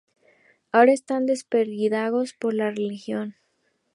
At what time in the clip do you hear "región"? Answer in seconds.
2.71-3.35